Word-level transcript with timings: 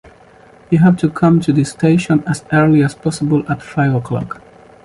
You 0.71 0.79
have 0.79 0.97
to 1.01 1.11
come 1.11 1.39
to 1.41 1.53
the 1.53 1.63
station 1.63 2.23
as 2.25 2.43
early 2.51 2.81
as 2.81 2.95
possible 2.95 3.43
at 3.47 3.61
five 3.61 3.93
o'clock. 3.93 4.41